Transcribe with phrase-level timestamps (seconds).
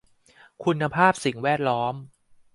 [0.63, 1.93] คุณภาพสิ่งแวดล้อม